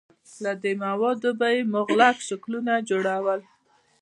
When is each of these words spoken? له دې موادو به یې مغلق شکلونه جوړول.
له 0.43 0.51
دې 0.61 0.73
موادو 0.83 1.29
به 1.39 1.47
یې 1.55 1.61
مغلق 1.73 2.17
شکلونه 2.27 2.73
جوړول. 2.89 3.41